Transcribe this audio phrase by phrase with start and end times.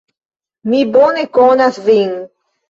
[0.71, 2.17] Mi bone konas Vin!